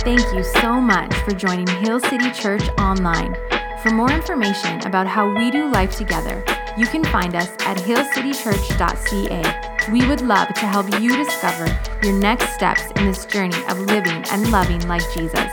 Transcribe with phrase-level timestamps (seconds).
[0.00, 3.36] Thank you so much for joining Hill City Church online.
[3.82, 6.42] For more information about how we do life together,
[6.76, 9.90] you can find us at hillcitychurch.ca.
[9.90, 11.66] We would love to help you discover
[12.02, 15.50] your next steps in this journey of living and loving like Jesus.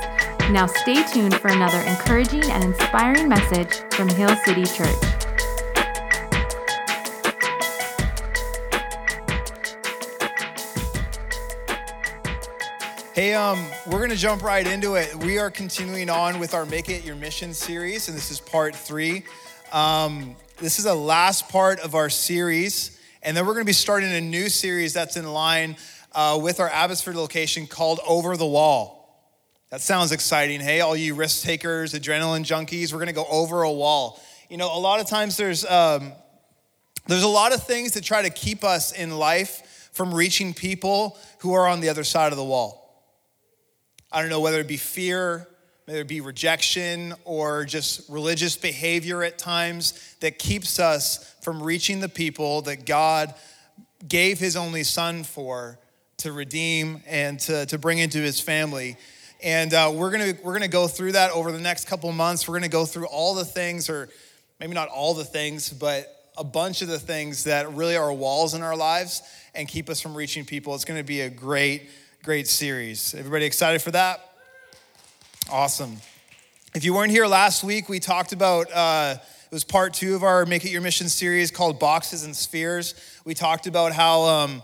[0.52, 5.23] Now, stay tuned for another encouraging and inspiring message from Hill City Church.
[13.16, 15.16] Hey, um, we're gonna jump right into it.
[15.18, 18.76] We are continuing on with our Make It Your Mission series, and this is part
[18.76, 19.24] three.
[19.72, 24.12] Um, this is the last part of our series, and then we're gonna be starting
[24.12, 25.76] a new series that's in line
[26.14, 29.24] uh, with our Abbotsford location called Over the Wall.
[29.70, 30.60] That sounds exciting.
[30.60, 34.20] Hey, all you risk takers, adrenaline junkies, we're gonna go over a wall.
[34.50, 36.14] You know, a lot of times there's um,
[37.06, 41.16] there's a lot of things that try to keep us in life from reaching people
[41.42, 42.83] who are on the other side of the wall.
[44.14, 45.48] I don't know whether it be fear,
[45.86, 52.00] whether it be rejection, or just religious behavior at times that keeps us from reaching
[52.00, 53.34] the people that God
[54.08, 55.80] gave his only son for
[56.18, 58.98] to redeem and to, to bring into his family.
[59.42, 62.48] And uh, we're gonna we're gonna go through that over the next couple months.
[62.48, 64.10] We're gonna go through all the things, or
[64.60, 68.54] maybe not all the things, but a bunch of the things that really are walls
[68.54, 69.24] in our lives
[69.56, 70.76] and keep us from reaching people.
[70.76, 71.90] It's gonna be a great
[72.24, 73.14] great series.
[73.14, 74.32] Everybody excited for that?
[75.52, 75.98] Awesome.
[76.74, 80.24] If you weren't here last week, we talked about uh, it was part two of
[80.24, 82.96] our Make It Your Mission series called Boxes and Spheres.
[83.26, 84.64] We talked about how um,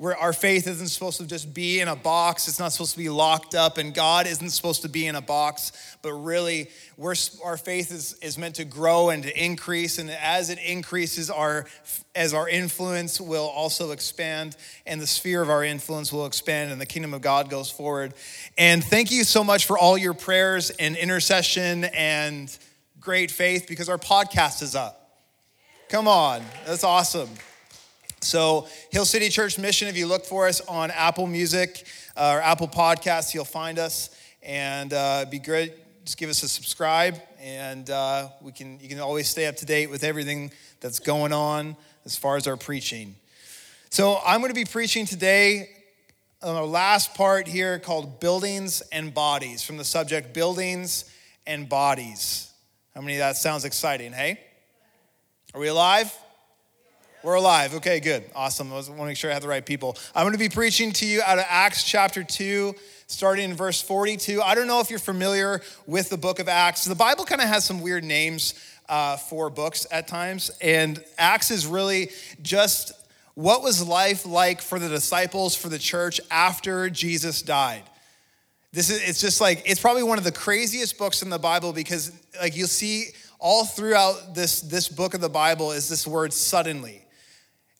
[0.00, 2.48] where our faith isn't supposed to just be in a box.
[2.48, 5.20] It's not supposed to be locked up, and God isn't supposed to be in a
[5.20, 5.72] box.
[6.00, 9.98] But really, we're, our faith is, is meant to grow and to increase.
[9.98, 11.66] And as it increases, our
[12.14, 16.80] as our influence will also expand, and the sphere of our influence will expand, and
[16.80, 18.14] the kingdom of God goes forward.
[18.56, 22.56] And thank you so much for all your prayers and intercession and
[23.00, 25.20] great faith, because our podcast is up.
[25.90, 27.28] Come on, that's awesome.
[28.22, 32.42] So, Hill City Church Mission, if you look for us on Apple Music uh, or
[32.42, 34.10] Apple Podcasts, you'll find us.
[34.42, 35.72] And uh, be great.
[36.04, 39.66] Just give us a subscribe, and uh, we can, you can always stay up to
[39.66, 40.50] date with everything
[40.80, 43.14] that's going on as far as our preaching.
[43.88, 45.70] So, I'm going to be preaching today
[46.42, 51.06] on our last part here called Buildings and Bodies from the subject Buildings
[51.46, 52.52] and Bodies.
[52.94, 54.40] How many of that sounds exciting, hey?
[55.54, 56.14] Are we alive?
[57.22, 57.74] We're alive.
[57.74, 58.24] Okay, good.
[58.34, 58.72] Awesome.
[58.72, 59.94] I want to make sure I have the right people.
[60.14, 62.74] I'm going to be preaching to you out of Acts chapter 2,
[63.08, 64.40] starting in verse 42.
[64.40, 66.86] I don't know if you're familiar with the book of Acts.
[66.86, 68.54] The Bible kind of has some weird names
[68.88, 72.08] uh, for books at times, and Acts is really
[72.40, 72.92] just
[73.34, 77.82] what was life like for the disciples, for the church after Jesus died.
[78.72, 81.74] This is it's just like it's probably one of the craziest books in the Bible
[81.74, 83.08] because like you'll see
[83.38, 87.04] all throughout this this book of the Bible is this word suddenly.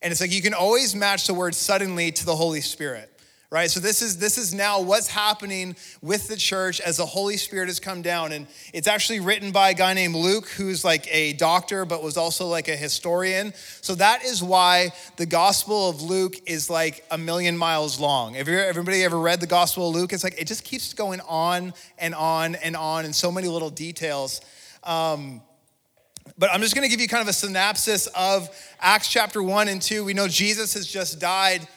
[0.03, 3.11] And it's like you can always match the word suddenly to the Holy Spirit
[3.51, 3.69] right?
[3.69, 7.67] So this is this is now what's happening with the church as the holy spirit
[7.67, 8.33] has come down.
[8.33, 12.17] And it's actually written by a guy named luke who's like a doctor but was
[12.17, 13.53] also like a historian.
[13.81, 18.35] So that is why the gospel of luke is like a million miles long.
[18.35, 20.13] Have you everybody ever read the gospel of luke?
[20.13, 23.71] It's like it just keeps going on and on and on and so many little
[23.71, 24.41] details.
[24.85, 25.43] Um,
[26.41, 28.49] but I'm just going to give you kind of a synopsis of
[28.81, 30.07] Acts chapter 1 and 2.
[30.07, 31.69] We know Jesus has just died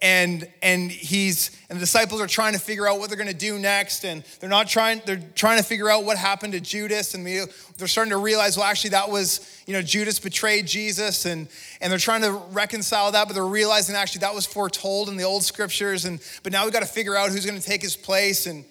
[0.00, 3.34] and and he's and the disciples are trying to figure out what they're going to
[3.34, 7.14] do next and they're not trying they're trying to figure out what happened to Judas
[7.14, 11.48] and they're starting to realize well actually that was you know Judas betrayed Jesus and
[11.80, 15.24] and they're trying to reconcile that but they're realizing actually that was foretold in the
[15.24, 17.96] old scriptures and but now we've got to figure out who's going to take his
[17.96, 18.64] place and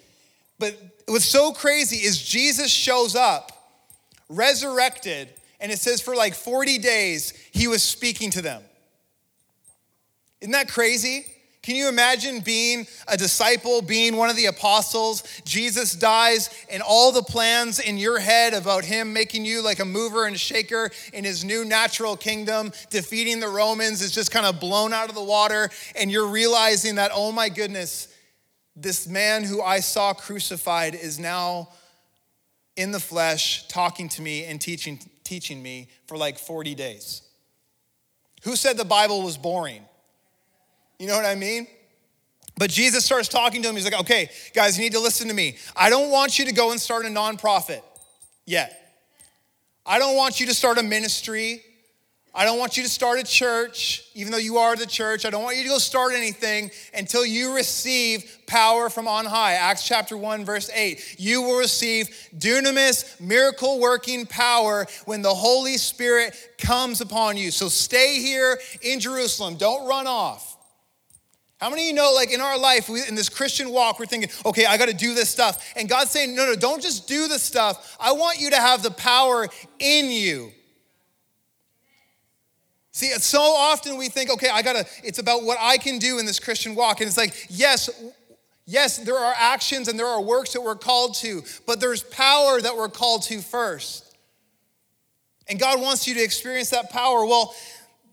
[0.59, 3.51] but what's so crazy is Jesus shows up
[4.29, 5.29] resurrected,
[5.59, 8.61] and it says for like 40 days, he was speaking to them.
[10.41, 11.25] Isn't that crazy?
[11.67, 15.23] Can you imagine being a disciple, being one of the apostles?
[15.43, 19.85] Jesus dies, and all the plans in your head about him making you like a
[19.85, 24.61] mover and shaker in his new natural kingdom, defeating the Romans, is just kind of
[24.61, 25.69] blown out of the water.
[25.95, 28.07] And you're realizing that, oh my goodness,
[28.73, 31.67] this man who I saw crucified is now
[32.77, 37.23] in the flesh talking to me and teaching, teaching me for like 40 days.
[38.43, 39.83] Who said the Bible was boring?
[40.99, 41.67] You know what I mean?
[42.57, 43.75] But Jesus starts talking to him.
[43.75, 45.57] He's like, okay, guys, you need to listen to me.
[45.75, 47.81] I don't want you to go and start a nonprofit
[48.45, 49.03] yet.
[49.85, 51.63] I don't want you to start a ministry.
[52.37, 55.25] I don't want you to start a church, even though you are the church.
[55.25, 59.53] I don't want you to go start anything until you receive power from on high.
[59.53, 61.15] Acts chapter 1, verse 8.
[61.17, 67.49] You will receive dunamis, miracle working power when the Holy Spirit comes upon you.
[67.49, 69.55] So stay here in Jerusalem.
[69.55, 70.57] Don't run off.
[71.57, 74.05] How many of you know, like in our life, we, in this Christian walk, we're
[74.05, 75.73] thinking, okay, I got to do this stuff.
[75.75, 77.97] And God's saying, no, no, don't just do the stuff.
[77.99, 79.47] I want you to have the power
[79.79, 80.51] in you.
[82.97, 86.25] See, so often we think, okay, I gotta, it's about what I can do in
[86.25, 86.99] this Christian walk.
[86.99, 87.91] And it's like, yes,
[88.65, 92.59] yes, there are actions and there are works that we're called to, but there's power
[92.59, 94.17] that we're called to first.
[95.47, 97.23] And God wants you to experience that power.
[97.23, 97.53] Well,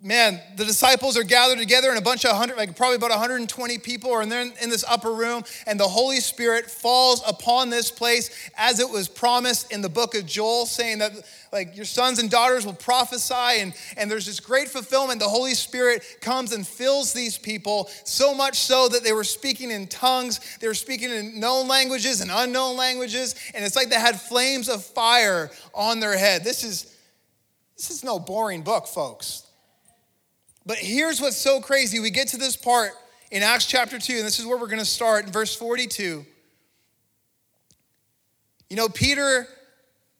[0.04, 3.78] man, the disciples are gathered together and a bunch of hundred, like probably about 120
[3.78, 8.50] people are in, in this upper room, and the Holy Spirit falls upon this place
[8.54, 11.12] as it was promised in the book of Joel, saying that
[11.52, 15.20] like your sons and daughters will prophesy, and, and there's this great fulfillment.
[15.20, 19.70] The Holy Spirit comes and fills these people, so much so that they were speaking
[19.70, 23.96] in tongues, they were speaking in known languages and unknown languages, and it's like they
[23.98, 26.44] had flames of fire on their head.
[26.44, 26.90] This is
[27.76, 29.43] this is no boring book, folks.
[30.66, 32.00] But here's what's so crazy.
[32.00, 32.92] We get to this part
[33.30, 36.24] in Acts chapter 2, and this is where we're going to start in verse 42.
[38.70, 39.46] You know, Peter,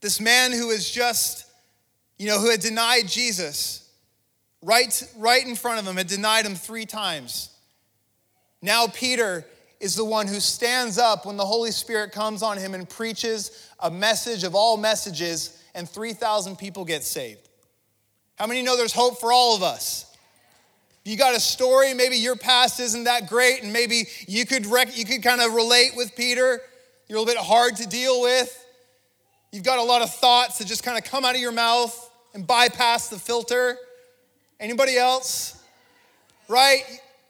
[0.01, 1.47] this man who is just,
[2.19, 3.91] you know, who had denied Jesus,
[4.63, 7.51] right, right in front of him, had denied him three times.
[8.61, 9.47] Now, Peter
[9.81, 13.71] is the one who stands up when the Holy Spirit comes on him and preaches
[13.81, 17.49] a message of all messages, and 3,000 people get saved.
[18.37, 20.14] How many know there's hope for all of us?
[21.05, 24.97] You got a story, maybe your past isn't that great, and maybe you could, rec-
[24.97, 26.61] you could kind of relate with Peter.
[27.09, 28.67] You're a little bit hard to deal with.
[29.53, 32.11] You've got a lot of thoughts that just kind of come out of your mouth
[32.33, 33.77] and bypass the filter.
[34.59, 35.63] Anybody else?
[36.49, 36.83] Right?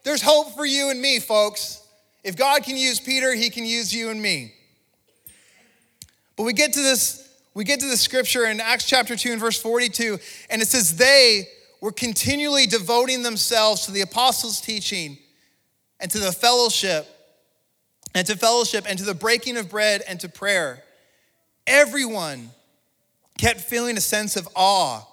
[0.03, 1.85] There's hope for you and me, folks.
[2.23, 4.53] If God can use Peter, he can use you and me.
[6.37, 9.39] But we get to this, we get to the scripture in Acts chapter 2 and
[9.39, 10.17] verse 42,
[10.49, 11.47] and it says, They
[11.85, 15.19] were continually devoting themselves to the apostles' teaching
[15.99, 17.05] and to the fellowship,
[18.15, 20.81] and to fellowship, and to the breaking of bread and to prayer.
[21.67, 22.49] Everyone
[23.37, 25.03] kept feeling a sense of awe,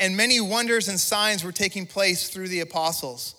[0.00, 3.36] and many wonders and signs were taking place through the apostles.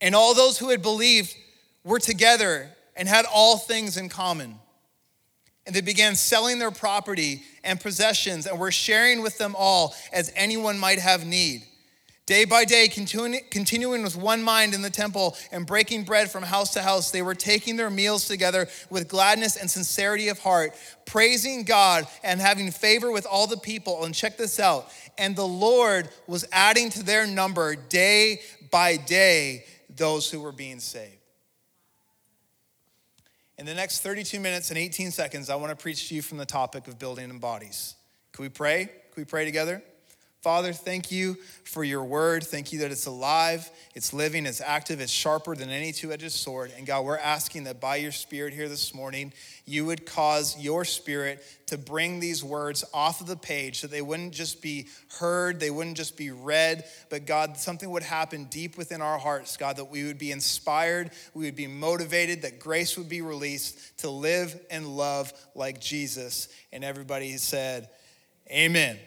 [0.00, 1.34] And all those who had believed
[1.82, 4.60] were together and had all things in common.
[5.66, 10.32] And they began selling their property and possessions and were sharing with them all as
[10.34, 11.62] anyone might have need.
[12.24, 16.72] Day by day, continuing with one mind in the temple and breaking bread from house
[16.74, 20.72] to house, they were taking their meals together with gladness and sincerity of heart,
[21.04, 24.04] praising God and having favor with all the people.
[24.04, 24.88] And check this out.
[25.18, 30.78] And the Lord was adding to their number day by day those who were being
[30.78, 31.21] saved.
[33.58, 36.38] In the next 32 minutes and 18 seconds, I want to preach to you from
[36.38, 37.96] the topic of building in bodies.
[38.32, 38.86] Can we pray?
[38.86, 39.82] Can we pray together?
[40.42, 42.42] Father, thank you for your word.
[42.42, 46.32] Thank you that it's alive, it's living, it's active, it's sharper than any two edged
[46.32, 46.72] sword.
[46.76, 49.32] And God, we're asking that by your spirit here this morning,
[49.66, 54.02] you would cause your spirit to bring these words off of the page so they
[54.02, 54.88] wouldn't just be
[55.20, 59.56] heard, they wouldn't just be read, but God, something would happen deep within our hearts,
[59.56, 63.98] God, that we would be inspired, we would be motivated, that grace would be released
[63.98, 66.48] to live and love like Jesus.
[66.72, 67.88] And everybody said,
[68.50, 68.98] Amen.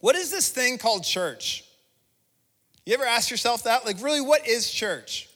[0.00, 1.64] What is this thing called church?
[2.86, 3.84] You ever ask yourself that?
[3.84, 5.28] Like, really, what is church?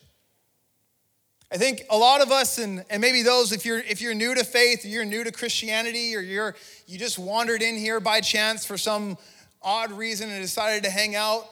[1.51, 4.33] I think a lot of us, and, and maybe those, if you're if you're new
[4.33, 6.55] to faith, or you're new to Christianity, or you're
[6.87, 9.17] you just wandered in here by chance for some
[9.61, 11.47] odd reason and decided to hang out.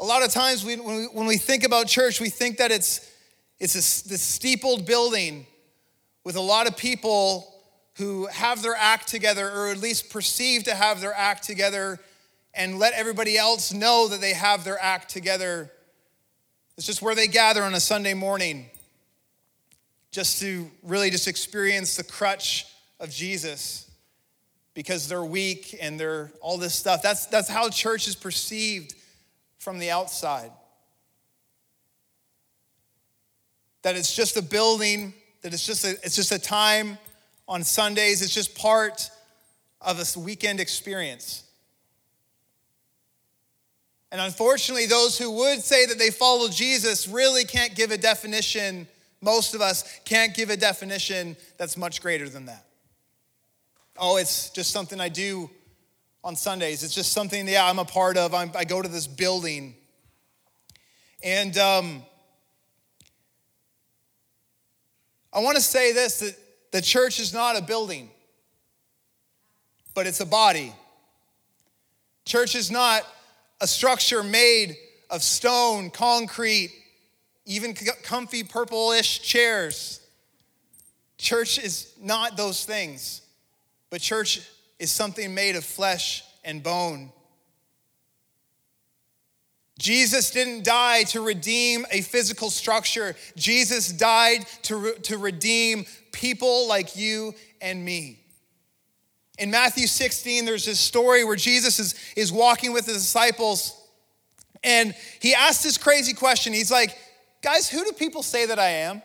[0.00, 2.70] A lot of times, we, when, we, when we think about church, we think that
[2.70, 3.10] it's
[3.58, 5.46] it's a, this steepled building
[6.22, 7.52] with a lot of people
[7.96, 11.98] who have their act together, or at least perceive to have their act together
[12.56, 15.70] and let everybody else know that they have their act together.
[16.76, 18.66] It's just where they gather on a Sunday morning
[20.10, 22.66] just to really just experience the crutch
[23.00, 23.90] of Jesus
[24.74, 27.02] because they're weak and they're all this stuff.
[27.02, 28.94] That's, that's how church is perceived
[29.58, 30.50] from the outside.
[33.82, 36.98] That it's just a building, that it's just a, it's just a time
[37.46, 39.10] on Sundays, it's just part
[39.80, 41.44] of a weekend experience.
[44.14, 48.86] And unfortunately, those who would say that they follow Jesus really can't give a definition,
[49.20, 52.64] most of us can't give a definition that's much greater than that.
[53.98, 55.50] Oh, it's just something I do
[56.22, 56.84] on Sundays.
[56.84, 58.34] It's just something, yeah, I'm a part of.
[58.34, 59.74] I'm, i go to this building.
[61.24, 62.04] And um,
[65.32, 66.36] I want to say this that
[66.70, 68.08] the church is not a building,
[69.92, 70.72] but it's a body.
[72.24, 73.04] Church is not
[73.64, 74.76] a structure made
[75.08, 76.70] of stone, concrete,
[77.46, 80.00] even comfy purplish chairs.
[81.16, 83.22] Church is not those things,
[83.88, 84.46] but church
[84.78, 87.10] is something made of flesh and bone.
[89.78, 93.16] Jesus didn't die to redeem a physical structure.
[93.34, 98.23] Jesus died to, re- to redeem people like you and me.
[99.38, 103.80] In Matthew 16, there's this story where Jesus is, is walking with his disciples
[104.64, 106.52] and he asks this crazy question.
[106.52, 106.96] He's like,
[107.42, 109.02] Guys, who do people say that I am?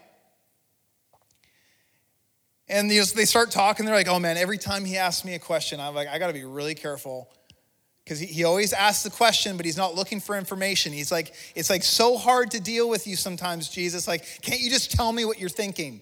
[2.69, 3.85] And they start talking.
[3.85, 6.27] They're like, Oh man, every time he asks me a question, I'm like, I got
[6.27, 7.29] to be really careful
[8.05, 10.93] because he always asks the question, but he's not looking for information.
[10.93, 14.07] He's like, It's like so hard to deal with you sometimes, Jesus.
[14.07, 15.99] Like, can't you just tell me what you're thinking?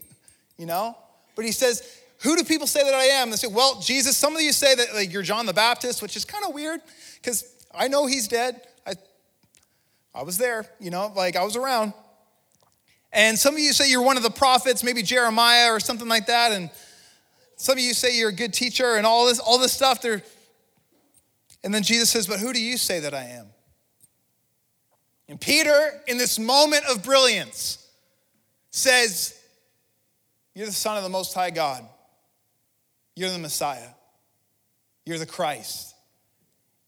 [0.57, 0.95] You know?
[1.35, 1.81] But he says,
[2.23, 3.29] who do people say that I am?
[3.29, 6.15] They say, well, Jesus, some of you say that like, you're John the Baptist, which
[6.15, 6.81] is kind of weird
[7.21, 8.61] because I know he's dead.
[10.17, 11.93] I was there, you know, like I was around.
[13.13, 16.25] And some of you say you're one of the prophets, maybe Jeremiah or something like
[16.25, 16.51] that.
[16.51, 16.71] And
[17.55, 20.01] some of you say you're a good teacher and all this, all this stuff.
[20.01, 20.23] There.
[21.63, 23.45] And then Jesus says, But who do you say that I am?
[25.29, 27.87] And Peter, in this moment of brilliance,
[28.71, 29.39] says,
[30.55, 31.87] You're the Son of the Most High God.
[33.17, 33.89] You're the Messiah.
[35.03, 35.95] You're the Christ.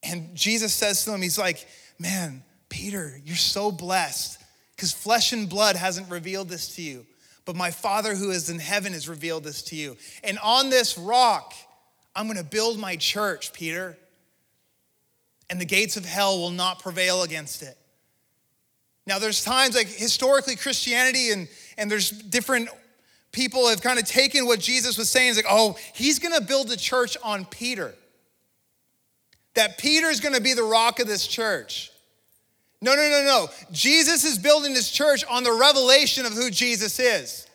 [0.04, 1.68] And Jesus says to him, He's like,
[1.98, 4.40] Man, Peter, you're so blessed
[4.76, 7.08] because flesh and blood hasn't revealed this to you,
[7.46, 9.98] but my Father who is in heaven has revealed this to you.
[10.24, 11.56] And on this rock,
[12.16, 13.98] I'm going to build my church, Peter,
[15.50, 17.76] and the gates of hell will not prevail against it.
[19.08, 22.70] Now, there's times like historically Christianity and, and there's different
[23.32, 25.30] people have kind of taken what Jesus was saying.
[25.30, 27.94] It's like, oh, he's going to build a church on Peter.
[29.56, 31.92] That Peter's going to be the rock of this church.
[32.82, 33.50] No, no, no, no.
[33.72, 37.46] Jesus is building his church on the revelation of who Jesus is.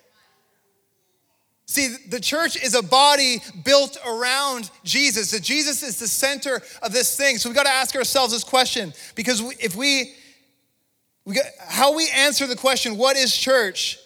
[1.67, 5.31] See, the church is a body built around Jesus.
[5.31, 7.39] That Jesus is the center of this thing.
[7.39, 10.15] So we got to ask ourselves this question because if we,
[11.25, 13.99] we got, how we answer the question, what is church,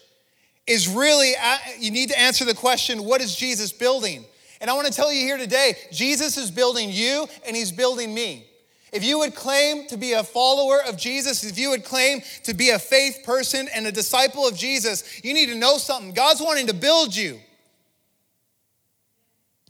[0.68, 4.24] is really, uh, you need to answer the question, what is Jesus building?
[4.60, 8.12] And I want to tell you here today, Jesus is building you and he's building
[8.12, 8.44] me.
[8.92, 12.54] If you would claim to be a follower of Jesus, if you would claim to
[12.54, 16.12] be a faith person and a disciple of Jesus, you need to know something.
[16.12, 17.38] God's wanting to build you.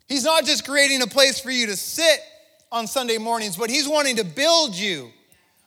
[0.08, 2.20] He's not just creating a place for you to sit
[2.72, 5.10] on Sunday mornings, but He's wanting to build you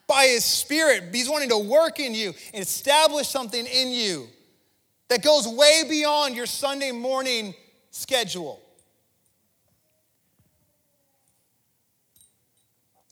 [0.08, 1.04] by His Spirit.
[1.14, 4.28] He's wanting to work in you and establish something in you
[5.12, 7.54] that goes way beyond your Sunday morning
[7.90, 8.62] schedule.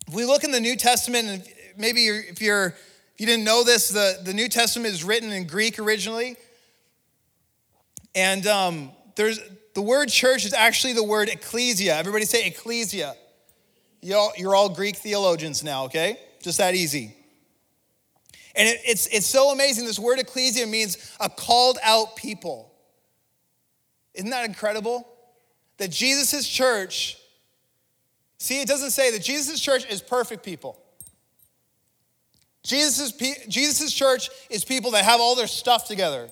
[0.07, 1.43] If we look in the New Testament, and
[1.77, 5.45] maybe if you're if you didn't know this, the, the New Testament is written in
[5.45, 6.37] Greek originally.
[8.15, 9.41] And um, there's
[9.73, 11.97] the word church is actually the word ecclesia.
[11.97, 13.13] Everybody say ecclesia.
[14.01, 16.17] Y'all, you're all Greek theologians now, okay?
[16.41, 17.13] Just that easy.
[18.55, 19.85] And it, it's, it's so amazing.
[19.85, 22.73] This word ecclesia means a called out people.
[24.13, 25.07] Isn't that incredible?
[25.77, 27.19] That Jesus' church
[28.39, 30.81] See, it doesn't say that Jesus' church is perfect people.
[32.63, 33.11] Jesus'
[33.47, 36.29] Jesus's church is people that have all their stuff together.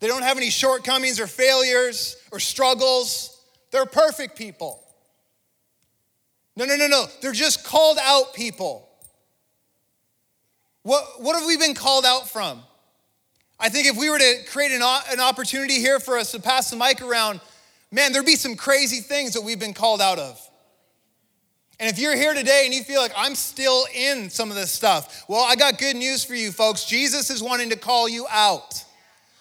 [0.00, 3.40] They don't have any shortcomings or failures or struggles.
[3.70, 4.82] They're perfect people.
[6.56, 7.06] No, no, no, no.
[7.22, 8.88] They're just called out people.
[10.84, 12.62] What, what have we been called out from?
[13.58, 16.70] I think if we were to create an, an opportunity here for us to pass
[16.70, 17.40] the mic around,
[17.90, 20.38] man, there'd be some crazy things that we've been called out of.
[21.80, 24.70] And if you're here today and you feel like I'm still in some of this
[24.70, 26.84] stuff, well, I got good news for you, folks.
[26.84, 28.84] Jesus is wanting to call you out.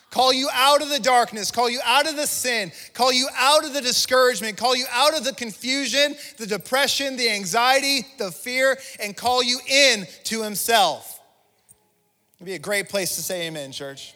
[0.10, 3.66] Call you out of the darkness, call you out of the sin, call you out
[3.66, 8.78] of the discouragement, call you out of the confusion, the depression, the anxiety, the fear,
[9.00, 11.13] and call you in to Himself.
[12.44, 14.14] It'd be a great place to say amen, church.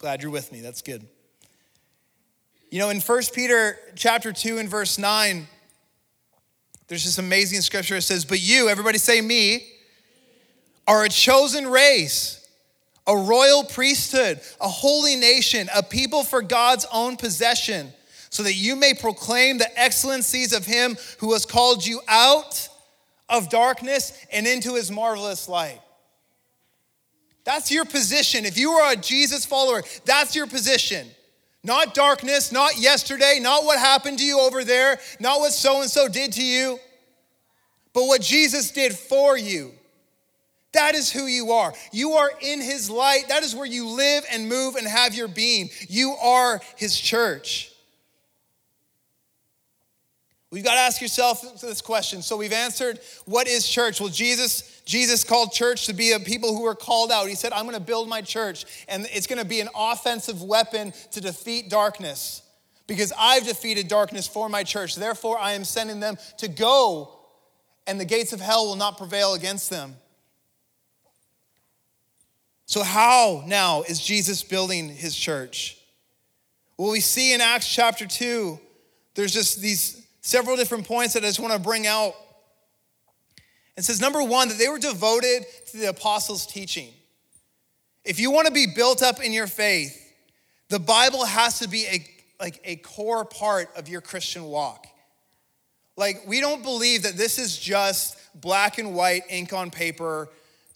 [0.00, 0.60] Glad you're with me.
[0.60, 1.06] That's good.
[2.70, 5.46] You know, in 1 Peter chapter 2 and verse 9,
[6.88, 9.64] there's this amazing scripture that says, But you, everybody say me,
[10.88, 12.44] are a chosen race,
[13.06, 17.92] a royal priesthood, a holy nation, a people for God's own possession,
[18.28, 22.68] so that you may proclaim the excellencies of him who has called you out
[23.28, 25.80] of darkness and into his marvelous light.
[27.48, 28.44] That's your position.
[28.44, 31.08] If you are a Jesus follower, that's your position.
[31.64, 35.90] Not darkness, not yesterday, not what happened to you over there, not what so and
[35.90, 36.78] so did to you,
[37.94, 39.72] but what Jesus did for you.
[40.74, 41.72] That is who you are.
[41.90, 43.28] You are in his light.
[43.30, 45.70] That is where you live and move and have your being.
[45.88, 47.72] You are his church.
[50.50, 52.22] We've got to ask yourself this question.
[52.22, 54.00] So we've answered what is church?
[54.00, 57.28] Well, Jesus, Jesus called church to be a people who are called out.
[57.28, 60.42] He said, I'm going to build my church, and it's going to be an offensive
[60.42, 62.42] weapon to defeat darkness.
[62.86, 64.96] Because I've defeated darkness for my church.
[64.96, 67.12] Therefore, I am sending them to go,
[67.86, 69.96] and the gates of hell will not prevail against them.
[72.64, 75.76] So, how now is Jesus building his church?
[76.78, 78.58] Well, we see in Acts chapter 2,
[79.14, 82.12] there's just these several different points that I just want to bring out.
[83.78, 86.90] It says, number one, that they were devoted to the apostles' teaching.
[88.04, 89.96] If you want to be built up in your faith,
[90.68, 92.04] the Bible has to be a,
[92.38, 94.86] like a core part of your Christian walk.
[95.96, 100.28] Like, we don't believe that this is just black and white, ink on paper,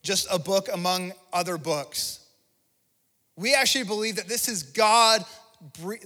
[0.02, 2.20] just a book among other books.
[3.36, 5.24] We actually believe that this is God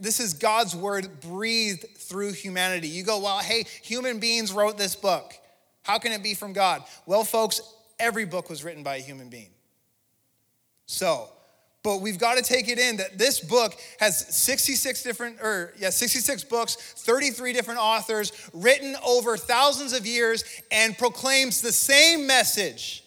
[0.01, 2.89] this is God's word breathed through humanity.
[2.89, 5.35] You go, well, hey, human beings wrote this book.
[5.83, 6.83] How can it be from God?
[7.07, 7.61] Well, folks,
[7.99, 9.51] every book was written by a human being.
[10.87, 11.29] So,
[11.83, 15.91] but we've got to take it in that this book has 66 different or yeah
[15.91, 23.05] 66 books 33 different authors written over thousands of years and proclaims the same message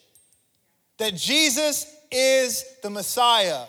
[0.97, 3.65] that jesus is the messiah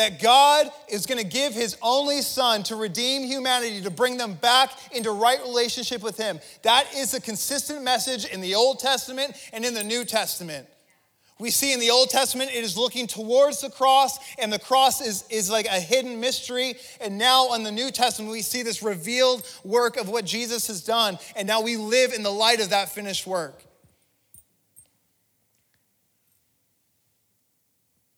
[0.00, 4.32] that God is going to give his only son to redeem humanity, to bring them
[4.32, 6.40] back into right relationship with him.
[6.62, 10.66] That is a consistent message in the Old Testament and in the New Testament.
[11.38, 15.02] We see in the Old Testament, it is looking towards the cross, and the cross
[15.02, 16.76] is, is like a hidden mystery.
[17.02, 20.82] And now in the New Testament, we see this revealed work of what Jesus has
[20.82, 21.18] done.
[21.36, 23.62] And now we live in the light of that finished work.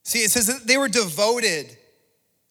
[0.03, 1.77] See, it says that they were devoted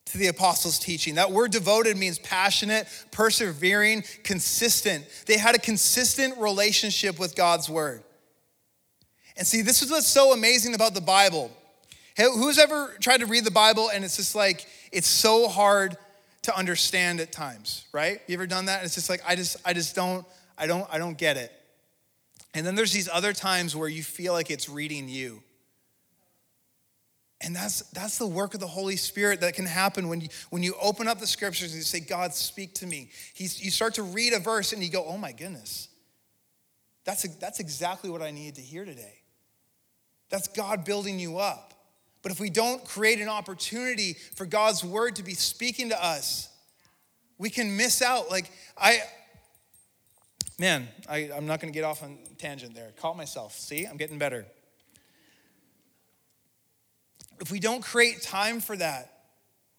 [0.06, 1.16] to the apostles' teaching.
[1.16, 5.06] That word devoted means passionate, persevering, consistent.
[5.26, 8.04] They had a consistent relationship with God's word.
[9.38, 11.52] And see, this is what's so amazing about the Bible.
[12.18, 15.96] Who's ever tried to read the Bible and it's just like, it's so hard
[16.44, 18.20] to understand at times, right?
[18.28, 18.84] You ever done that?
[18.84, 20.26] It's just like, I just, I just don't,
[20.58, 21.52] I don't, I don't get it.
[22.54, 25.42] And then there's these other times where you feel like it's reading you.
[27.44, 30.62] And that's, that's the work of the Holy Spirit that can happen when you, when
[30.62, 33.10] you open up the scriptures and you say, God, speak to me.
[33.34, 35.88] He's, you start to read a verse and you go, oh my goodness.
[37.04, 39.24] That's, that's exactly what I needed to hear today.
[40.30, 41.74] That's God building you up.
[42.22, 46.48] But if we don't create an opportunity for God's word to be speaking to us,
[47.40, 48.30] we can miss out.
[48.30, 49.00] Like, I,
[50.60, 52.92] man, I, I'm not going to get off on tangent there.
[52.98, 53.58] Caught myself.
[53.58, 54.46] See, I'm getting better
[57.42, 59.12] if we don't create time for that,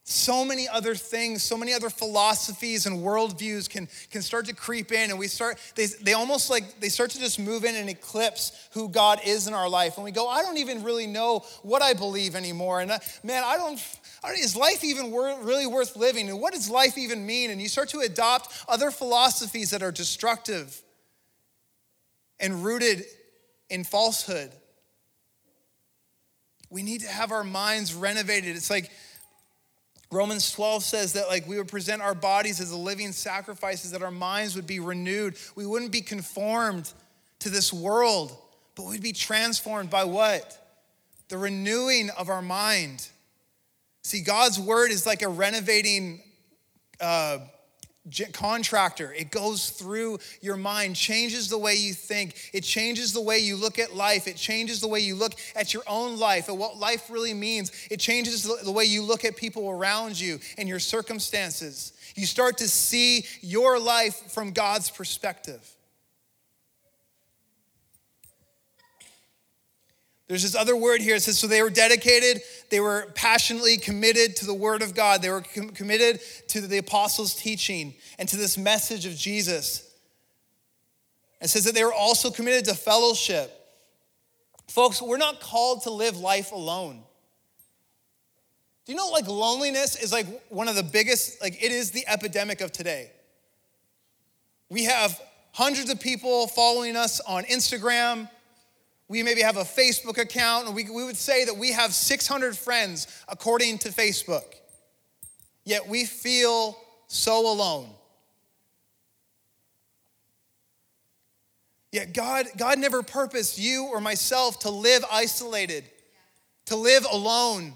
[0.04, 4.90] so many other things, so many other philosophies and worldviews can, can start to creep
[4.90, 7.88] in, and we start, they, they almost like, they start to just move in and
[7.88, 9.96] eclipse who God is in our life.
[9.96, 12.80] And we go, I don't even really know what I believe anymore.
[12.80, 13.78] And uh, man, I don't,
[14.24, 16.28] I don't, is life even wor- really worth living?
[16.28, 17.50] And what does life even mean?
[17.50, 20.82] And you start to adopt other philosophies that are destructive
[22.40, 23.04] and rooted
[23.70, 24.50] in falsehood.
[26.72, 28.56] We need to have our minds renovated.
[28.56, 28.90] It's like
[30.10, 34.02] Romans 12 says that like we would present our bodies as a living sacrifices, that
[34.02, 35.36] our minds would be renewed.
[35.54, 36.90] We wouldn't be conformed
[37.40, 38.34] to this world,
[38.74, 40.58] but we'd be transformed by what?
[41.28, 43.06] The renewing of our mind.
[44.02, 46.22] See, God's word is like a renovating
[47.02, 47.38] uh,
[48.32, 49.12] contractor.
[49.12, 52.50] It goes through your mind, changes the way you think.
[52.52, 54.26] It changes the way you look at life.
[54.26, 57.70] It changes the way you look at your own life and what life really means.
[57.90, 61.92] It changes the way you look at people around you and your circumstances.
[62.14, 65.68] You start to see your life from God's perspective.
[70.32, 71.16] There's this other word here.
[71.16, 72.40] It says, so they were dedicated,
[72.70, 76.78] they were passionately committed to the word of God, they were com- committed to the
[76.78, 79.92] apostles' teaching and to this message of Jesus.
[81.42, 83.52] It says that they were also committed to fellowship.
[84.68, 87.02] Folks, we're not called to live life alone.
[88.86, 92.08] Do you know like loneliness is like one of the biggest, like it is the
[92.08, 93.10] epidemic of today.
[94.70, 95.20] We have
[95.52, 98.30] hundreds of people following us on Instagram.
[99.12, 102.56] We maybe have a Facebook account, and we, we would say that we have 600
[102.56, 104.44] friends according to Facebook.
[105.64, 107.90] Yet we feel so alone.
[111.92, 115.84] Yet God, God never purposed you or myself to live isolated,
[116.64, 117.74] to live alone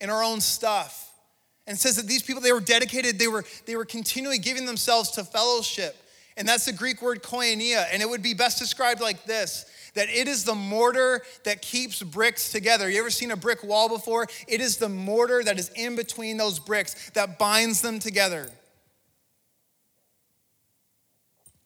[0.00, 1.12] in our own stuff.
[1.66, 5.10] And says that these people, they were dedicated, they were, they were continually giving themselves
[5.10, 5.94] to fellowship.
[6.38, 7.84] And that's the Greek word koinonia.
[7.92, 12.02] And it would be best described like this that it is the mortar that keeps
[12.02, 12.90] bricks together.
[12.90, 14.26] You ever seen a brick wall before?
[14.46, 18.50] It is the mortar that is in between those bricks that binds them together.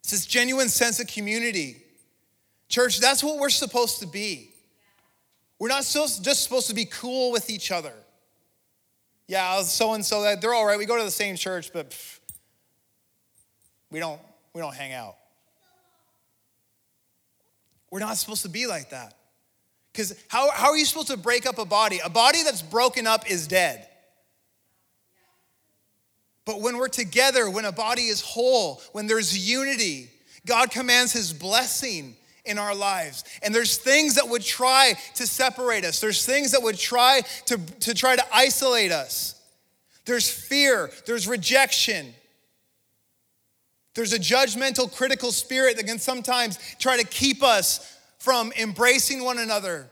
[0.01, 1.83] It's this genuine sense of community.
[2.69, 4.51] Church, that's what we're supposed to be.
[5.59, 7.93] We're not just supposed to be cool with each other.
[9.27, 10.79] Yeah, so and so, they're all right.
[10.79, 12.21] We go to the same church, but pff,
[13.91, 14.19] we don't
[14.55, 15.18] we don't hang out.
[17.91, 19.15] We're not supposed to be like that.
[19.93, 22.01] Because how, how are you supposed to break up a body?
[22.05, 23.87] A body that's broken up is dead.
[26.45, 30.11] But when we're together, when a body is whole, when there's unity,
[30.47, 33.25] God commands his blessing in our lives.
[33.43, 36.01] And there's things that would try to separate us.
[36.01, 39.35] There's things that would try to, to try to isolate us.
[40.07, 42.15] There's fear, there's rejection,
[43.99, 49.39] there's a judgmental, critical spirit that can sometimes try to keep us from embracing one
[49.39, 49.89] another,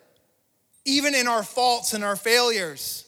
[0.85, 3.05] even in our faults and our failures.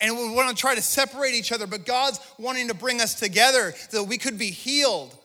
[0.00, 3.14] And we want to try to separate each other, but God's wanting to bring us
[3.14, 5.16] together so that we could be healed.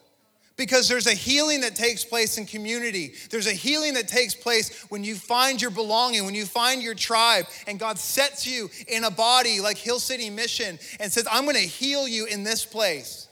[0.56, 3.16] Because there's a healing that takes place in community.
[3.32, 6.94] There's a healing that takes place when you find your belonging, when you find your
[6.94, 11.48] tribe, and God sets you in a body like Hill City Mission and says, I'm
[11.48, 13.29] gonna heal you in this place.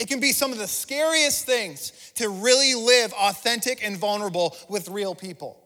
[0.00, 4.88] It can be some of the scariest things to really live authentic and vulnerable with
[4.88, 5.62] real people.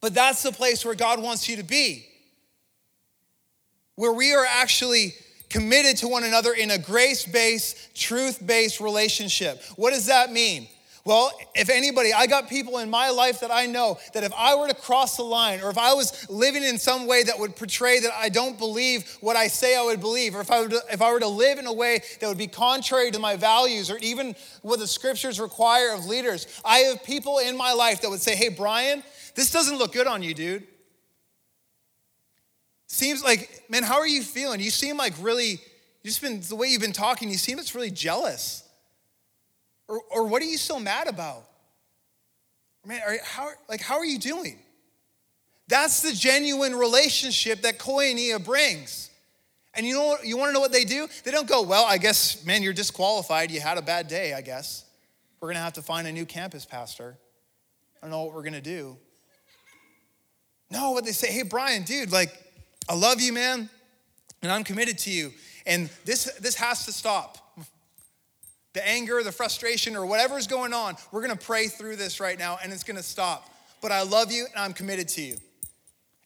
[0.00, 2.04] But that's the place where God wants you to be,
[3.94, 5.14] where we are actually
[5.50, 9.62] committed to one another in a grace based, truth based relationship.
[9.76, 10.66] What does that mean?
[11.04, 14.54] Well, if anybody, I got people in my life that I know that if I
[14.54, 17.56] were to cross the line, or if I was living in some way that would
[17.56, 20.80] portray that I don't believe what I say I would believe, or if I, to,
[20.92, 23.90] if I were to live in a way that would be contrary to my values,
[23.90, 28.10] or even what the scriptures require of leaders, I have people in my life that
[28.10, 29.02] would say, Hey, Bryan,
[29.34, 30.68] this doesn't look good on you, dude.
[32.86, 34.60] Seems like, man, how are you feeling?
[34.60, 35.58] You seem like really, you
[36.04, 38.61] just been, the way you've been talking, you seem it's really jealous.
[39.92, 41.44] Or, or what are you so mad about?
[42.86, 44.58] Man, are, how, like, how are you doing?
[45.68, 49.10] That's the genuine relationship that koinonia brings.
[49.74, 51.08] And you know you want to know what they do?
[51.24, 53.50] They don't go, well, I guess, man, you're disqualified.
[53.50, 54.86] You had a bad day, I guess.
[55.40, 57.18] We're going to have to find a new campus pastor.
[57.98, 58.96] I don't know what we're going to do.
[60.70, 62.32] No, what they say, hey, Bryan, dude, like,
[62.88, 63.68] I love you, man,
[64.40, 65.34] and I'm committed to you.
[65.66, 67.41] And this, this has to stop
[68.72, 72.38] the anger, the frustration, or whatever is going on, we're gonna pray through this right
[72.38, 73.48] now and it's gonna stop.
[73.80, 75.36] But I love you and I'm committed to you.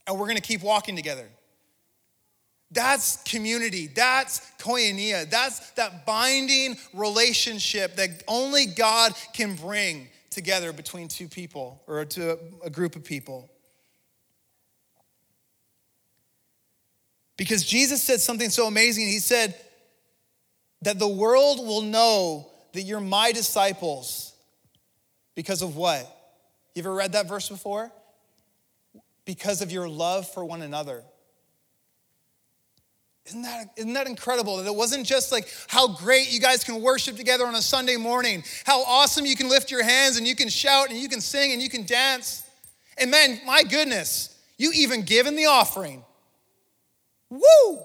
[0.06, 1.28] And we're gonna keep walking together.
[2.70, 3.86] That's community.
[3.86, 5.28] That's koinonia.
[5.30, 12.38] That's that binding relationship that only God can bring together between two people or to
[12.64, 13.50] a group of people.
[17.36, 19.06] Because Jesus said something so amazing.
[19.06, 19.54] He said,
[20.82, 24.34] that the world will know that you're my disciples
[25.34, 26.12] because of what?
[26.74, 27.90] You ever read that verse before?
[29.24, 31.02] Because of your love for one another.
[33.26, 34.58] Isn't that, isn't that incredible?
[34.58, 37.96] That it wasn't just like how great you guys can worship together on a Sunday
[37.96, 41.20] morning, how awesome you can lift your hands and you can shout and you can
[41.20, 42.44] sing and you can dance.
[42.98, 46.04] And man, my goodness, you even give in the offering.
[47.28, 47.80] Woo!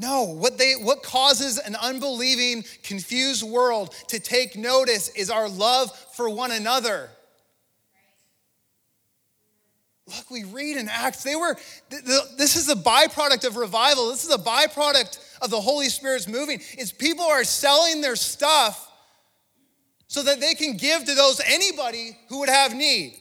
[0.00, 5.94] No, what, they, what causes an unbelieving, confused world to take notice is our love
[6.14, 7.10] for one another.
[10.06, 11.54] Look, we read in Acts, they were,
[11.90, 14.08] this is a byproduct of revival.
[14.08, 16.62] This is a byproduct of the Holy Spirit's moving.
[16.78, 18.90] Is people are selling their stuff
[20.06, 23.20] so that they can give to those, anybody who would have need.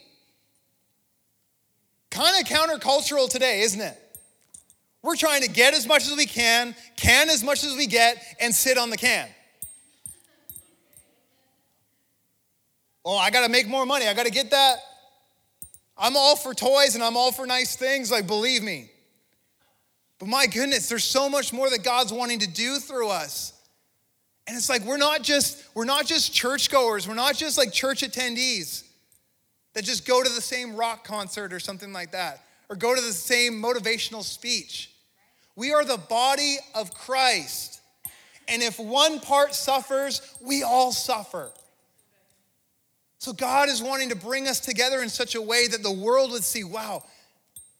[2.10, 4.09] Kind of countercultural today, isn't it?
[5.02, 8.22] We're trying to get as much as we can, can as much as we get,
[8.42, 9.28] and sit on the can.
[13.06, 14.08] Oh, I gotta make more money.
[14.08, 14.78] I gotta get that.
[15.98, 18.90] I'm all for toys and I'm all for nice things, like, believe me.
[20.20, 23.54] But my goodness, there's so much more that God's wanting to do through us.
[24.48, 28.02] And it's like we're not just we're not just churchgoers, we're not just like church
[28.02, 28.84] attendees
[29.74, 33.02] that just go to the same rock concert or something like that, or go to
[33.02, 34.92] the same motivational speech.
[35.56, 37.82] We are the body of Christ.
[38.48, 41.52] And if one part suffers, we all suffer.
[43.18, 46.32] So God is wanting to bring us together in such a way that the world
[46.32, 47.04] would see, wow,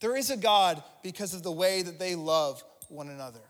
[0.00, 3.40] there is a God because of the way that they love one another.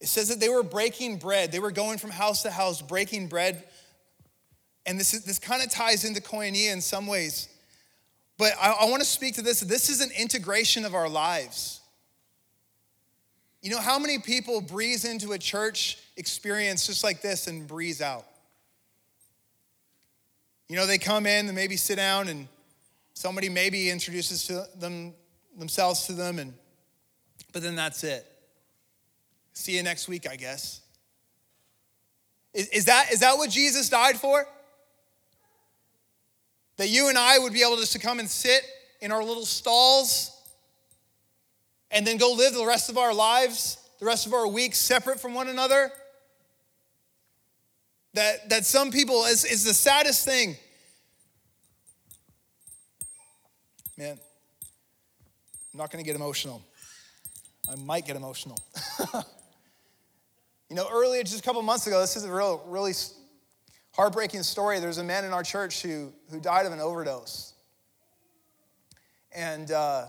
[0.00, 1.50] It says that they were breaking bread.
[1.50, 3.64] They were going from house to house breaking bread.
[4.88, 7.48] And this, is, this kind of ties into koinonia in some ways.
[8.38, 9.60] But I, I want to speak to this.
[9.60, 11.80] This is an integration of our lives.
[13.60, 18.00] You know, how many people breeze into a church experience just like this and breeze
[18.00, 18.24] out?
[20.68, 22.48] You know, they come in and maybe sit down and
[23.12, 25.12] somebody maybe introduces to them
[25.58, 26.54] themselves to them and
[27.52, 28.24] but then that's it.
[29.52, 30.80] See you next week, I guess.
[32.54, 34.46] Is, is, that, is that what Jesus died for?
[36.78, 38.62] That you and I would be able just to come and sit
[39.00, 40.30] in our little stalls
[41.90, 45.20] and then go live the rest of our lives, the rest of our weeks separate
[45.20, 45.90] from one another?
[48.14, 50.56] That, that some people, is, is the saddest thing.
[53.96, 54.18] Man,
[55.72, 56.62] I'm not gonna get emotional.
[57.70, 58.58] I might get emotional.
[60.70, 62.92] you know, earlier, just a couple months ago, this is a real, really
[63.98, 64.78] heartbreaking story.
[64.78, 67.52] There's a man in our church who, who died of an overdose.
[69.34, 70.06] And, uh,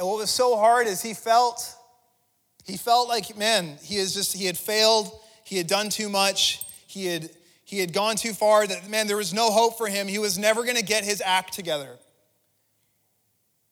[0.00, 1.76] and what was so hard is he felt
[2.64, 5.10] he felt like, man, he is just, he had failed,
[5.44, 7.30] he had done too much, he had,
[7.64, 10.06] he had gone too far, that, man, there was no hope for him.
[10.06, 11.98] He was never gonna get his act together.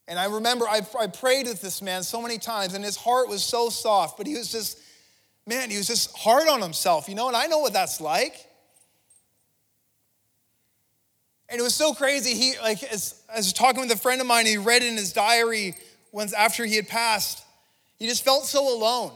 [0.09, 3.29] And I remember I, I prayed with this man so many times, and his heart
[3.29, 4.81] was so soft, but he was just,
[5.51, 8.47] man, he was just hard on himself, you know, and I know what that's like.
[11.49, 12.35] And it was so crazy.
[12.35, 15.75] He, like, as, as talking with a friend of mine, he read in his diary
[16.13, 17.45] once after he had passed,
[17.99, 19.13] he just felt so alone.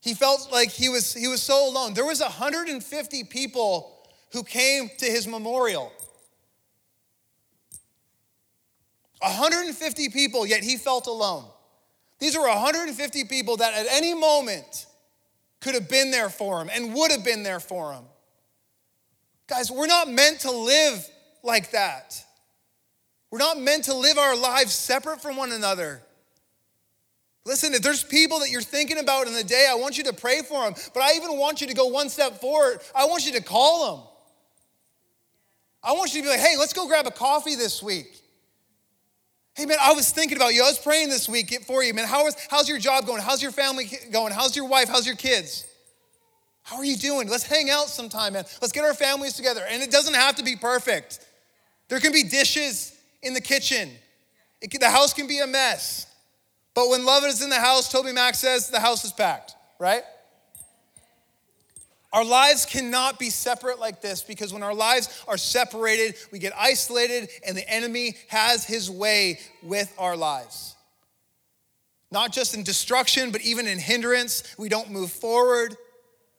[0.00, 1.92] He felt like he was, he was so alone.
[1.92, 5.92] There was 150 people who came to his memorial.
[9.20, 11.44] 150 people, yet he felt alone.
[12.24, 14.86] These were 150 people that at any moment
[15.60, 18.04] could have been there for him and would have been there for him.
[19.46, 21.06] Guys, we're not meant to live
[21.42, 22.18] like that.
[23.30, 26.00] We're not meant to live our lives separate from one another.
[27.44, 30.14] Listen, if there's people that you're thinking about in the day, I want you to
[30.14, 30.72] pray for them.
[30.94, 32.78] But I even want you to go one step forward.
[32.96, 34.06] I want you to call them.
[35.82, 38.18] I want you to be like, hey, let's go grab a coffee this week.
[39.54, 40.64] Hey, man, I was thinking about you.
[40.64, 42.06] I was praying this week for you, man.
[42.06, 43.22] How is, how's your job going?
[43.22, 44.32] How's your family going?
[44.32, 44.88] How's your wife?
[44.88, 45.64] How's your kids?
[46.64, 47.28] How are you doing?
[47.28, 48.44] Let's hang out sometime, man.
[48.60, 49.62] Let's get our families together.
[49.68, 51.20] And it doesn't have to be perfect.
[51.88, 53.90] There can be dishes in the kitchen,
[54.60, 56.06] can, the house can be a mess.
[56.74, 60.02] But when love is in the house, TobyMac says the house is packed, right?
[62.14, 66.52] Our lives cannot be separate like this because when our lives are separated, we get
[66.56, 70.76] isolated and the enemy has his way with our lives.
[72.12, 74.44] Not just in destruction, but even in hindrance.
[74.56, 75.76] We don't move forward,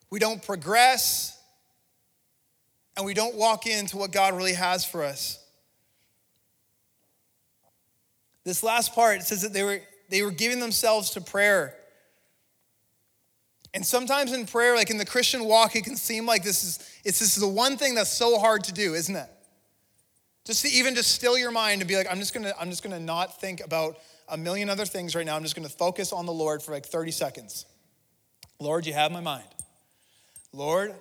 [0.09, 1.37] we don't progress,
[2.95, 5.45] and we don't walk into what God really has for us.
[8.45, 11.75] This last part says that they were they were giving themselves to prayer.
[13.75, 16.77] And sometimes in prayer, like in the Christian walk, it can seem like this is
[17.03, 19.29] it's this is the one thing that's so hard to do, isn't it?
[20.45, 22.83] Just to even just still your mind and be like, I'm just gonna, I'm just
[22.83, 23.97] gonna not think about
[24.29, 25.35] a million other things right now.
[25.35, 27.65] I'm just gonna focus on the Lord for like 30 seconds.
[28.59, 29.43] Lord, you have my mind.
[30.53, 30.95] Lord,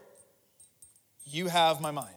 [1.25, 2.17] you have my mind.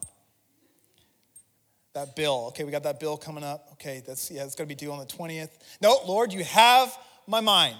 [1.93, 3.67] That bill, okay, we got that bill coming up.
[3.73, 5.51] Okay, that's yeah, it's gonna be due on the 20th.
[5.81, 7.77] No, Lord, you have my mind.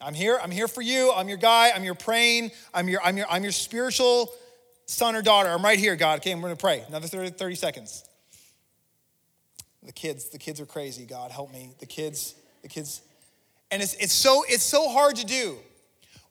[0.00, 1.12] I'm here, I'm here for you.
[1.14, 4.32] I'm your guy, I'm your praying, I'm your, I'm your, I'm your spiritual
[4.86, 5.50] son or daughter.
[5.50, 6.20] I'm right here, God.
[6.20, 6.84] Okay, we're gonna pray.
[6.88, 8.04] Another 30, 30 seconds.
[9.82, 11.70] The kids, the kids are crazy, God, help me.
[11.78, 13.02] The kids, the kids.
[13.70, 15.56] And it's, it's so it's so hard to do.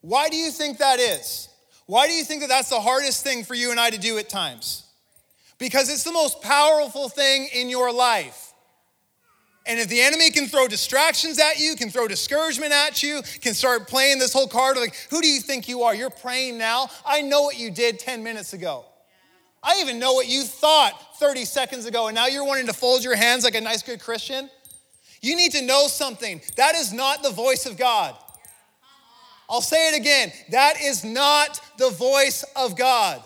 [0.01, 1.49] Why do you think that is?
[1.85, 4.17] Why do you think that that's the hardest thing for you and I to do
[4.17, 4.85] at times?
[5.59, 8.48] because it's the most powerful thing in your life.
[9.69, 13.53] And if the enemy can throw distractions at you, can throw discouragement at you, can
[13.53, 15.93] start playing this whole card of like, who do you think you are?
[15.93, 16.89] You're praying now.
[17.05, 18.83] I know what you did 10 minutes ago.
[19.61, 23.03] I even know what you thought 30 seconds ago, and now you're wanting to fold
[23.03, 24.49] your hands like a nice, good Christian.
[25.21, 26.41] You need to know something.
[26.57, 28.15] That is not the voice of God.
[29.47, 30.31] I'll say it again.
[30.49, 33.21] That is not the voice of God.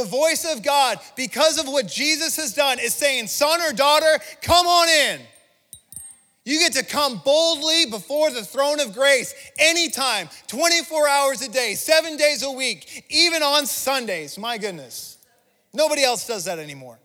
[0.00, 4.18] The voice of God, because of what Jesus has done, is saying, Son or daughter,
[4.40, 5.20] come on in.
[6.46, 11.74] You get to come boldly before the throne of grace anytime, 24 hours a day,
[11.74, 14.38] seven days a week, even on Sundays.
[14.38, 15.18] My goodness.
[15.74, 16.98] Nobody else does that anymore.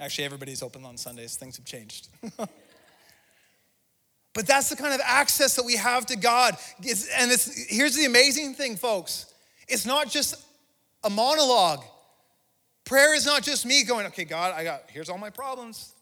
[0.00, 1.36] Actually, everybody's open on Sundays.
[1.36, 2.08] Things have changed.
[2.36, 2.48] but
[4.44, 6.56] that's the kind of access that we have to God.
[6.82, 9.30] It's, and it's, here's the amazing thing, folks
[9.66, 10.34] it's not just
[11.04, 11.84] a monologue.
[12.84, 15.92] Prayer is not just me going, okay, God, I got, here's all my problems.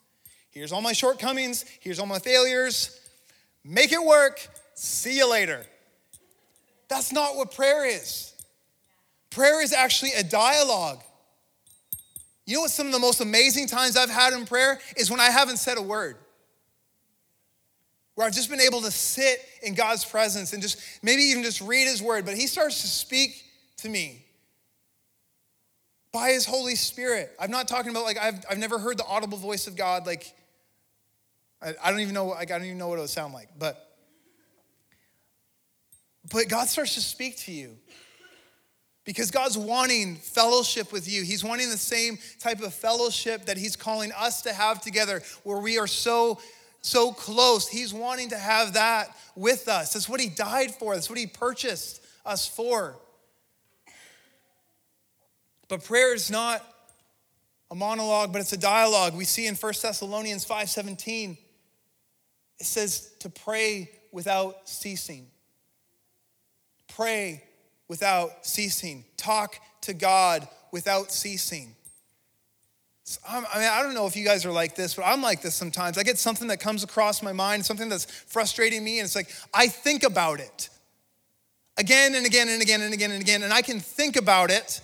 [0.51, 1.65] Here's all my shortcomings.
[1.81, 2.99] Here's all my failures.
[3.65, 4.47] Make it work.
[4.75, 5.65] See you later.
[6.88, 8.33] That's not what prayer is.
[9.31, 11.01] Prayer is actually a dialogue.
[12.45, 15.21] You know what some of the most amazing times I've had in prayer is when
[15.21, 16.17] I haven't said a word.
[18.15, 21.61] Where I've just been able to sit in God's presence and just maybe even just
[21.61, 23.43] read his word, but he starts to speak
[23.79, 24.22] to me
[26.12, 27.35] by his Holy Spirit.
[27.40, 30.07] I'm not talking about like I've, I've never heard the audible voice of God.
[30.07, 30.33] Like,
[31.62, 33.48] I, I don't even know, like, I don't even know what it would sound like,
[33.59, 33.88] but
[36.31, 37.77] but God starts to speak to you.
[39.05, 41.25] Because God's wanting fellowship with you.
[41.25, 45.59] He's wanting the same type of fellowship that He's calling us to have together, where
[45.59, 46.38] we are so,
[46.83, 47.66] so close.
[47.66, 49.94] He's wanting to have that with us.
[49.94, 52.96] That's what He died for, that's what He purchased us for.
[55.73, 56.63] But prayer is not
[57.71, 59.15] a monologue, but it's a dialogue.
[59.17, 61.39] We see in 1 Thessalonians 5:17,
[62.59, 65.31] it says to pray without ceasing.
[66.89, 67.43] Pray
[67.89, 69.07] without ceasing.
[69.17, 71.75] Talk to God without ceasing.
[73.05, 75.41] So I mean, I don't know if you guys are like this, but I'm like
[75.41, 75.97] this sometimes.
[75.97, 79.31] I get something that comes across my mind, something that's frustrating me, and it's like
[79.55, 80.69] I think about it
[81.79, 84.83] again and again and again and again and again, and I can think about it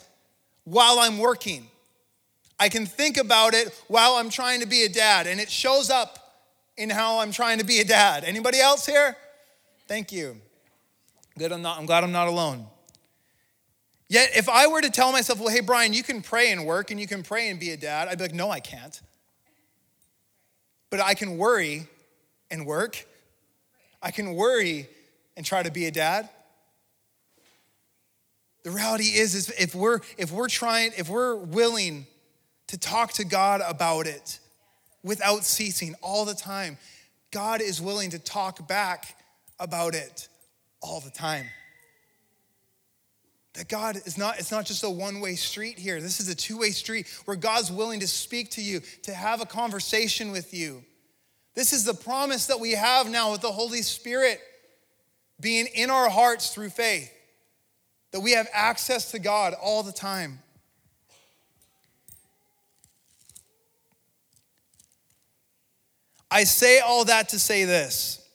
[0.71, 1.67] while I'm working.
[2.61, 5.91] I can think about it while I'm trying to be a dad, and it shows
[5.91, 6.19] up
[6.77, 8.25] in how I'm trying to be a dad.
[8.25, 9.17] Anybody else here?
[9.87, 10.37] Thank you.
[11.39, 11.79] Good, I'm not.
[11.79, 12.67] I'm glad I'm not alone.
[14.09, 16.91] Yet, if I were to tell myself, well, hey, Bryan, you can pray and work
[16.91, 19.01] and you can pray and be a dad, I'd be like, no, I can't.
[20.91, 21.87] But I can worry
[22.51, 23.07] and work.
[24.03, 24.89] I can worry
[25.37, 26.29] and try to be a dad.
[28.69, 32.07] The reality is, is if we're if we're trying, if we're willing
[32.67, 34.41] to talk to God about it
[35.03, 36.77] without ceasing all the time,
[37.31, 39.17] God is willing to talk back
[39.59, 40.29] about it
[40.83, 41.47] all the time.
[43.55, 45.99] That God is not, it's not just a one way street here.
[46.03, 49.41] This is a two way street where God's willing to speak to you, to have
[49.41, 50.85] a conversation with you.
[51.55, 54.43] This is the promise that we have now with the Holy Spirit
[55.41, 57.11] being in our hearts through faith,
[58.13, 60.41] that we have access to God all the time.
[66.31, 68.27] I say all that to say this.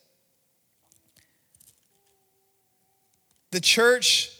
[3.50, 4.34] The church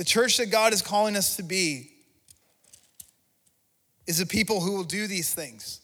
[0.00, 1.90] The church that God is calling us to be
[4.06, 5.82] is a people who will do these things.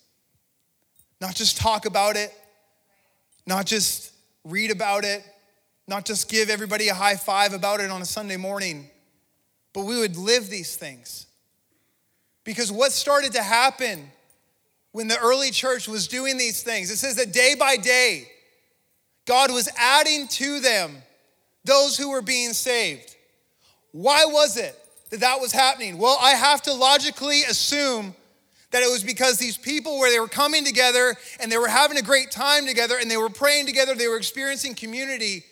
[1.20, 2.32] Not just talk about it,
[3.46, 4.10] not just
[4.42, 5.22] read about it,
[5.88, 8.90] not just give everybody a high five about it on a Sunday morning,
[9.72, 11.26] but we would live these things.
[12.44, 14.10] Because what started to happen
[14.92, 18.28] when the early church was doing these things, it says that day by day,
[19.26, 20.96] God was adding to them
[21.64, 23.16] those who were being saved.
[23.92, 24.74] Why was it
[25.10, 25.98] that that was happening?
[25.98, 28.14] Well, I have to logically assume
[28.70, 31.98] that it was because these people where they were coming together and they were having
[31.98, 35.44] a great time together and they were praying together, they were experiencing community.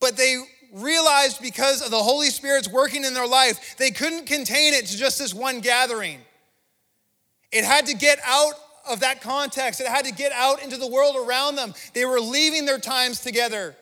[0.00, 0.36] But they
[0.72, 4.96] realized because of the Holy Spirit's working in their life, they couldn't contain it to
[4.96, 6.20] just this one gathering.
[7.52, 8.54] It had to get out
[8.88, 11.74] of that context, it had to get out into the world around them.
[11.92, 13.74] They were leaving their times together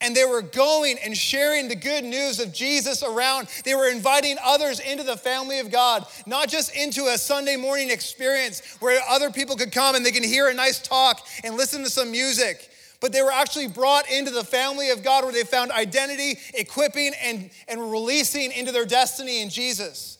[0.00, 3.48] and they were going and sharing the good news of Jesus around.
[3.64, 7.90] They were inviting others into the family of God, not just into a Sunday morning
[7.90, 11.82] experience where other people could come and they can hear a nice talk and listen
[11.82, 15.44] to some music, but they were actually brought into the family of God where they
[15.44, 20.18] found identity, equipping, and, and releasing into their destiny in Jesus.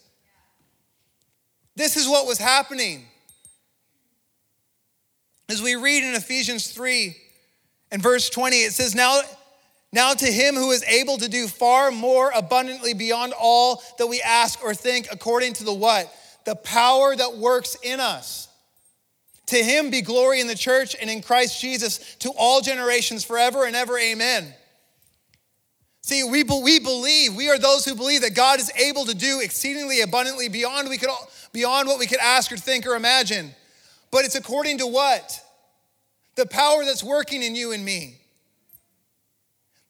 [1.75, 3.05] This is what was happening.
[5.49, 7.15] As we read in Ephesians 3
[7.91, 9.21] and verse 20, it says, Now,
[9.91, 14.21] now to him who is able to do far more abundantly beyond all that we
[14.21, 16.13] ask or think, according to the what?
[16.45, 18.48] The power that works in us.
[19.49, 23.65] To him be glory in the church and in Christ Jesus to all generations forever
[23.65, 23.97] and ever.
[23.97, 24.53] Amen.
[26.01, 29.39] See, we, we believe, we are those who believe that God is able to do
[29.41, 31.09] exceedingly abundantly beyond, we could,
[31.51, 33.55] beyond what we could ask or think or imagine.
[34.11, 35.43] But it's according to what?
[36.35, 38.17] The power that's working in you and me.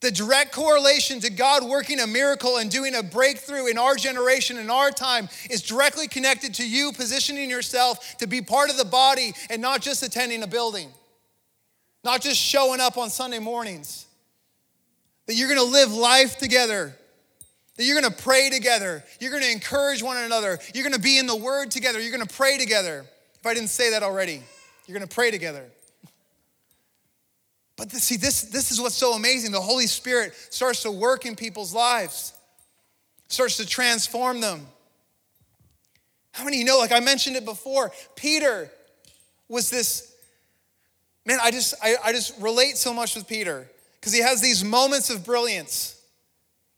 [0.01, 4.57] The direct correlation to God working a miracle and doing a breakthrough in our generation,
[4.57, 8.85] in our time, is directly connected to you positioning yourself to be part of the
[8.85, 10.89] body and not just attending a building,
[12.05, 14.05] not just showing up on Sunday mornings.
[15.25, 16.95] That you're gonna live life together,
[17.75, 21.35] that you're gonna pray together, you're gonna encourage one another, you're gonna be in the
[21.35, 23.05] Word together, you're gonna pray together.
[23.35, 24.41] If I didn't say that already,
[24.87, 25.65] you're gonna pray together.
[27.79, 29.53] But see, this, this is what's so amazing.
[29.53, 32.33] The Holy Spirit starts to work in people's lives,
[33.29, 34.67] starts to transform them.
[36.33, 38.69] How many you know, like I mentioned it before, Peter
[39.47, 40.13] was this,
[41.25, 43.65] man, I just, I, I just relate so much with Peter
[43.95, 46.01] because he has these moments of brilliance,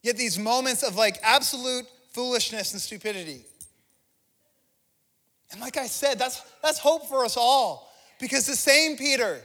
[0.03, 3.43] yet these moments of like absolute foolishness and stupidity.
[5.51, 9.41] And like I said, that's, that's hope for us all because the same Peter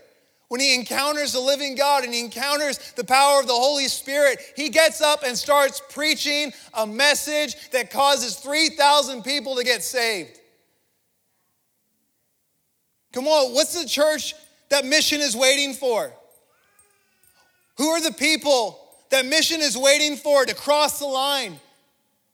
[0.48, 4.40] when he encounters the living God and he encounters the power of the Holy Spirit,
[4.54, 10.38] he gets up and starts preaching a message that causes 3,000 people to get saved.
[13.12, 14.34] Come on, what's the church
[14.68, 16.12] that mission is waiting for?
[17.78, 18.80] Who are the people
[19.10, 21.58] that mission is waiting for to cross the line,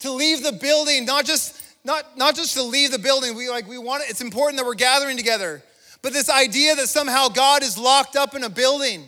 [0.00, 3.34] to leave the building, not just not, not just to leave the building.
[3.34, 5.62] We like we want it, it's important that we're gathering together
[6.02, 9.06] but this idea that somehow God is locked up in a building.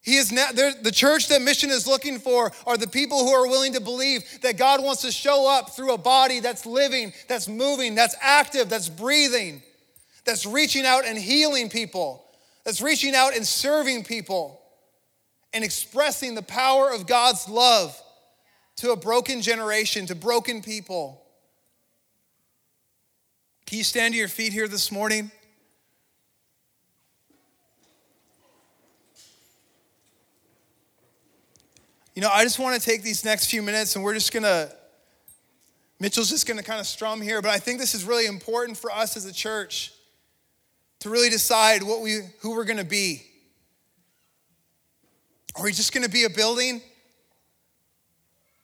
[0.00, 3.46] He is now, the church that mission is looking for are the people who are
[3.46, 7.46] willing to believe that God wants to show up through a body that's living, that's
[7.46, 9.62] moving, that's active, that's breathing,
[10.24, 12.24] that's reaching out and healing people,
[12.64, 14.60] that's reaching out and serving people,
[15.52, 17.96] and expressing the power of God's love
[18.76, 21.21] to a broken generation, to broken people.
[23.72, 25.30] Can you stand to your feet here this morning?
[32.14, 34.42] You know, I just want to take these next few minutes and we're just going
[34.42, 34.70] to,
[35.98, 38.76] Mitchell's just going to kind of strum here, but I think this is really important
[38.76, 39.94] for us as a church
[40.98, 43.22] to really decide what we, who we're going to be.
[45.56, 46.76] Are we just going to be a building?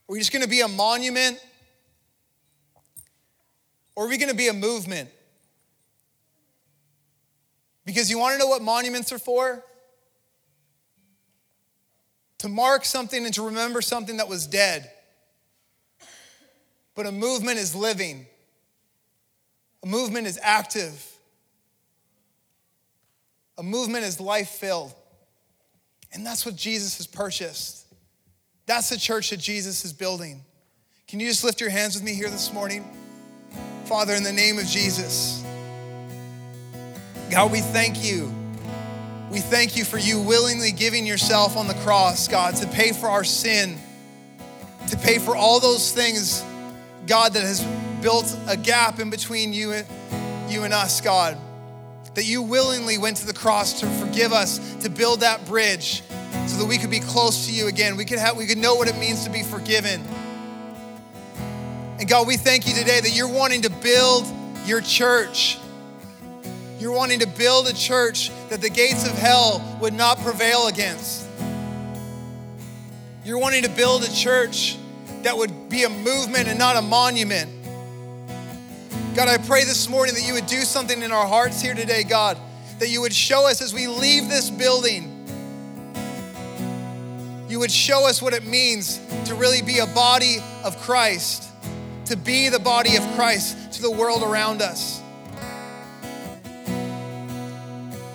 [0.07, 1.41] Are we just going to be a monument?
[3.99, 5.11] Or are we going to be a movement?
[7.85, 9.65] Because you want to know what monuments are for?
[12.39, 14.89] To mark something and to remember something that was dead.
[16.95, 18.27] But a movement is living,
[19.83, 21.05] a movement is active,
[23.57, 24.95] a movement is life filled.
[26.13, 27.85] And that's what Jesus has purchased.
[28.65, 30.45] That's the church that Jesus is building.
[31.09, 32.85] Can you just lift your hands with me here this morning?
[33.89, 35.43] Father, in the name of Jesus,
[37.31, 38.31] God, we thank you.
[39.31, 43.09] We thank you for you willingly giving yourself on the cross, God, to pay for
[43.09, 43.79] our sin,
[44.89, 46.45] to pay for all those things,
[47.07, 47.65] God, that has
[48.03, 49.87] built a gap in between you and,
[50.51, 51.39] you and us, God.
[52.13, 56.03] That you willingly went to the cross to forgive us, to build that bridge
[56.47, 57.97] so that we could be close to you again.
[57.97, 60.05] We could, have, we could know what it means to be forgiven.
[61.99, 64.25] And God, we thank you today that you're wanting to build
[64.65, 65.59] your church.
[66.79, 71.27] You're wanting to build a church that the gates of hell would not prevail against.
[73.25, 74.77] You're wanting to build a church
[75.23, 77.51] that would be a movement and not a monument.
[79.17, 82.05] God, I pray this morning that you would do something in our hearts here today,
[82.05, 82.39] God,
[82.79, 85.17] that you would show us as we leave this building,
[87.49, 91.48] you would show us what it means to really be a body of Christ
[92.09, 95.03] to be the body of Christ to the world around us.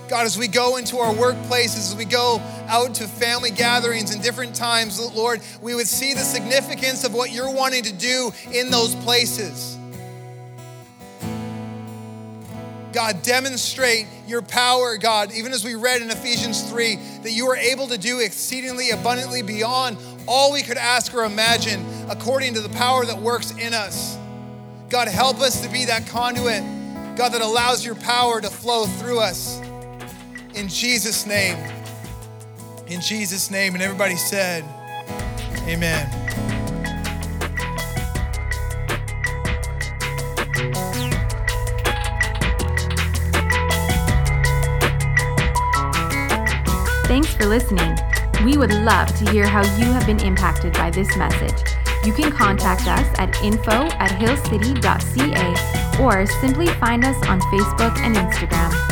[0.10, 4.22] God, as we go into our workplaces, as we go out to family gatherings and
[4.22, 8.70] different times, Lord, we would see the significance of what you're wanting to do in
[8.70, 9.78] those places.
[12.94, 17.58] God, demonstrate your power, God, even as we read in Ephesians 3, that you are
[17.58, 22.70] able to do exceedingly abundantly beyond all we could ask or imagine according to the
[22.70, 24.18] power that works in us.
[24.90, 26.64] God, help us to be that conduit,
[27.16, 29.60] God, that allows your power to flow through us.
[30.56, 31.58] In Jesus' name.
[32.88, 33.74] In Jesus' name.
[33.74, 34.64] And everybody said,
[35.68, 36.08] Amen.
[47.08, 47.96] Thanks for listening.
[48.44, 51.64] We would love to hear how you have been impacted by this message.
[52.06, 58.16] You can contact us at info at hillcity.ca or simply find us on Facebook and
[58.18, 58.83] Instagram.